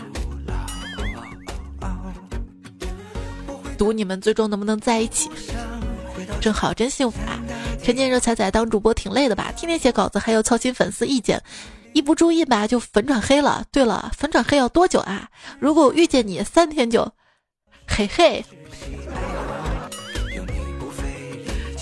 [3.79, 5.31] 赌你们最终能不能在一起？
[6.39, 7.39] 真好，真幸福啊！
[7.83, 9.53] 陈建热：“彩彩当主播挺累的吧？
[9.57, 11.43] 天天写稿子，还要操心粉丝意见，
[11.93, 13.65] 一不注意吧就粉转黑了。
[13.71, 15.29] 对了，粉转黑要多久啊？
[15.59, 17.11] 如果我遇见你，三天就，
[17.87, 18.45] 嘿嘿。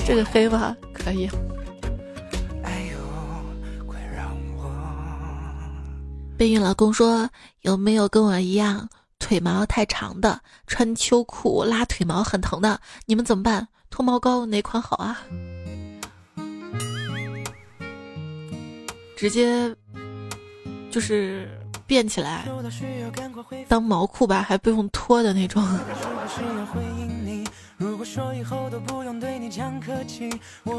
[0.07, 1.29] 这个黑吧可以。”
[6.37, 7.29] 备孕老公说
[7.63, 8.89] ：“有没有跟我一样
[9.19, 12.81] 腿毛太长的，穿秋裤拉腿毛很疼的？
[13.07, 13.67] 你们怎么办？
[13.91, 15.21] 脱毛膏哪款好啊？”
[19.17, 19.75] 直接
[20.91, 21.49] 就是
[21.87, 22.47] 变起来
[23.67, 25.63] 当毛裤吧，还不用脱的那种。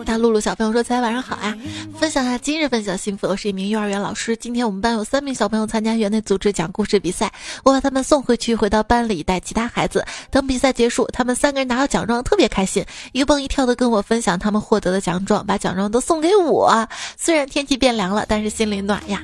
[0.06, 1.58] 大露露小朋友说：“彩晚上好啊！
[2.00, 3.28] 分享下今日份小幸福。
[3.28, 7.30] 我是一名幼儿园老师，今天我们班有三名小朋友参加园内组织讲故事比赛，
[7.64, 10.06] 我把他们送回去，回到班里带其他孩子。
[10.32, 16.88] 等比赛结束，他们三个人拿到奖状，特别开心，一蹦一跳的跟我分享他们获得的奖状，把奖状都送给我。
[17.18, 19.22] 虽然天气变凉了，但是心里暖呀，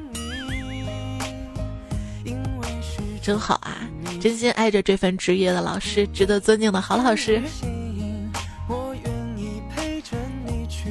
[3.21, 3.77] 真好啊！”
[4.21, 7.41] 真心爱着这份职业的老师，值得尊敬的好老师。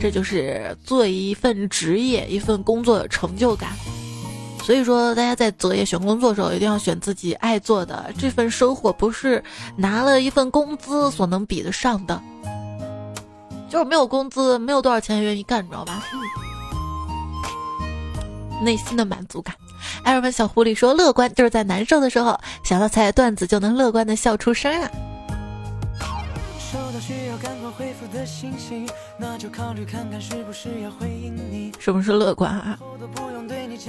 [0.05, 3.71] 这就是做一份职业、一份工作的成就感。
[4.63, 8.13] 所以说，大家在择业选工作的时候，一定要选自己爱做的。
[8.19, 9.43] 这份收获不是
[9.79, 12.21] 拿了一份工资所能比得上的，
[13.71, 16.05] 就是没有工资，没有多少钱愿意干，你知道吧？
[18.63, 19.55] 内心的满足感。
[20.03, 24.91] 艾尔文小狐狸说：“乐观就是在难受的时候想到彩段子就能乐观的笑出声啊。”
[26.75, 28.85] 收到需要赶快回复的信息，
[29.17, 32.77] 那就考虑看看是不是要回应你什么是乐观啊？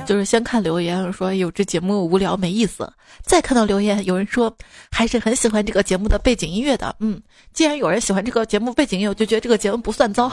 [0.06, 2.88] 就是先看留言说有这节目无聊没意思，
[3.24, 4.56] 再看到留言有人说
[4.92, 6.96] 还是很喜欢这个节目的背景音乐的。
[7.00, 7.20] 嗯，
[7.54, 10.32] 既然有人喜欢这个节目背景音乐，我就觉得这个节目不算糟。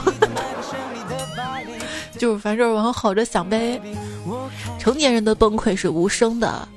[2.18, 3.80] 就是凡事往好着想呗。
[4.78, 6.68] 成年人的崩溃是无声的，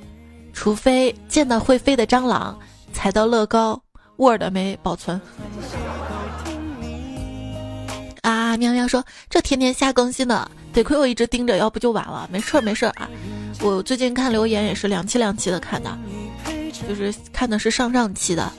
[0.54, 2.58] 除非见到会飞的蟑螂，
[2.94, 3.78] 踩到乐高
[4.16, 5.20] ，Word 没保存。
[8.22, 12.28] 啊，喵喵说这天天瞎更新的，得亏我一直盯着，要不就晚了。
[12.32, 13.08] 没事儿没事儿啊，
[13.60, 15.96] 我最近看留言也是两期两期的看的，
[16.88, 18.52] 就是看的是上上期的。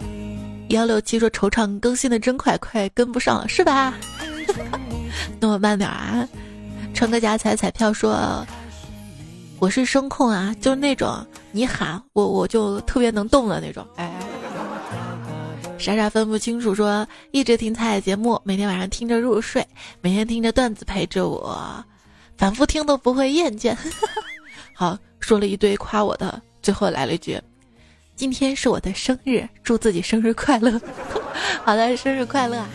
[0.70, 3.94] 幺六七说惆怅更新的真快，快跟不上了是吧？
[5.40, 6.28] 那么慢点啊。
[6.94, 8.46] 成个夹彩彩票说
[9.60, 14.12] ：“我是声控啊，就是那种你喊我我就特别能动的那种。”哎，
[15.78, 19.66] 傻傻分不清楚说一直听彩彩节目，每天晚上听着入睡，
[20.02, 21.84] 每天听着段子陪着我，
[22.38, 23.76] 反复听都不会厌倦。
[24.74, 27.40] 好，说了一堆夸我的，最后来了一句
[28.16, 30.82] ：“今天是我的生日，祝自己生日快乐。
[31.64, 32.70] ”好的，生日快乐啊。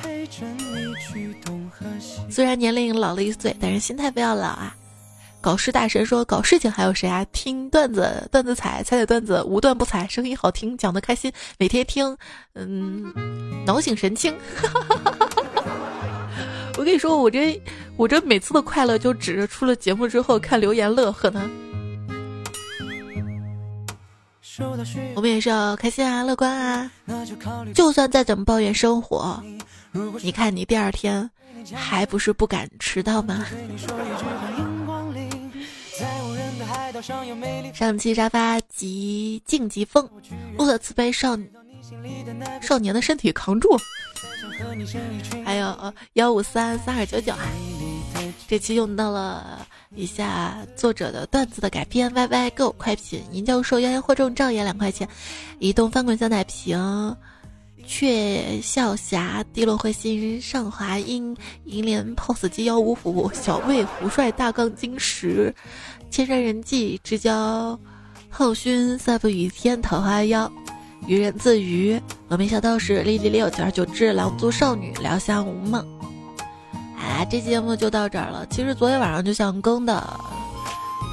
[2.30, 4.74] 虽然年龄老了一岁，但是心态不要老啊！
[5.42, 7.26] 搞事大神说：“搞事情还有谁啊？
[7.32, 12.16] 听段子，段子踩，踩踩段子，无段不踩，声音好听，讲的开心，每天听，
[12.54, 13.12] 嗯，
[13.66, 14.32] 脑醒神清。”
[16.78, 17.60] 我跟你说，我这
[17.96, 21.50] 我这每次的快乐就指着出了节目之后看留言乐呵呢。
[25.16, 26.90] 我们也是要开心啊，乐观啊！
[27.74, 29.42] 就算再怎么抱怨生活，
[30.22, 31.28] 你看你第二天。
[31.72, 33.46] 还不是不敢迟到吗？
[37.72, 40.08] 上期沙发极静极风，
[40.56, 41.36] 路的慈悲少
[42.60, 43.76] 少年的身体扛住。
[45.44, 47.40] 还有幺五三三二九九啊，
[48.46, 52.08] 这期用到了以下作者的段子的改编。
[52.14, 55.08] Y Y Go 快品银教授妖言惑众照也两块钱，
[55.58, 57.16] 移动翻滚小奶瓶。
[57.84, 65.52] 雀笑霞，滴落彗星，上华英，银莲 POS 机幺五五，小魏胡帅大杠金石，
[66.12, 67.78] 千山人迹之交，
[68.28, 70.52] 后勋赛不雨天桃花妖，
[71.06, 71.98] 愚人自娱，
[72.28, 75.82] 峨眉小道士丽丽六九二九只狼族少女聊香无梦。
[76.98, 78.46] 哎，这节目就到这儿了。
[78.50, 80.06] 其实昨天晚上就想更的，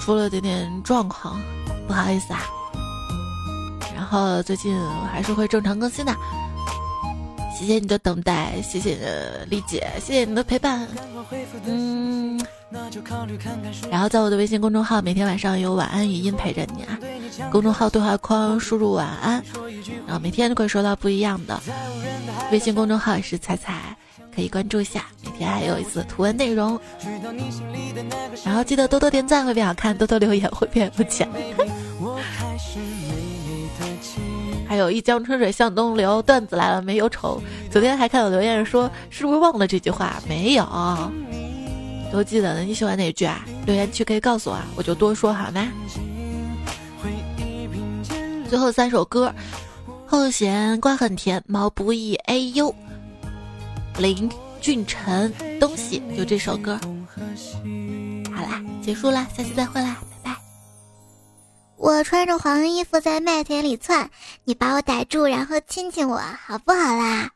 [0.02, 1.39] 出了点点状况，
[1.88, 2.41] 不好意思啊。
[3.95, 4.78] 然后最近
[5.10, 6.14] 还是会正常更新的。
[7.58, 8.97] 谢谢你的等待，谢谢
[9.50, 10.86] 丽姐，谢谢你的陪伴。
[11.66, 12.09] 嗯，
[13.90, 17.00] 然后在我的微信公众号，每天晚上有晚安语音陪着你啊。
[17.52, 19.44] 公众号对话框输入晚安，
[20.06, 21.60] 然后每天都会收到不一样的。
[22.52, 23.96] 微信公众号也是彩彩，
[24.36, 26.80] 可以关注一下，每天还有一次图文内容。
[28.46, 31.28] 然后记得多多点赞会变好看，多多留言会变有钱。
[34.68, 37.42] 还有一江春水向东流，段子来了没有愁。
[37.72, 40.22] 昨天还看到留言说，是不是忘了这句话？
[40.28, 40.64] 没有。
[42.12, 43.45] 都记得的，你喜欢哪句啊？
[43.66, 45.72] 留言区可以告诉我，啊，我就多说好吗？
[48.49, 49.32] 最后三首歌，
[50.07, 52.74] 后弦瓜很甜，毛不易哎呦
[53.99, 54.28] 林
[54.60, 56.80] 俊辰东西，就这首歌。
[58.36, 60.38] 好啦，结束啦，下期再会啦，拜拜。
[61.78, 64.10] 我穿着黄衣服在麦田里窜，
[64.45, 67.30] 你把我逮住，然后亲亲我，好不好啦？